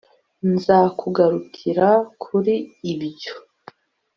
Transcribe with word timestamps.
nzakugarukira 0.53 1.89
kuri 2.23 2.55
ibyo 2.93 3.33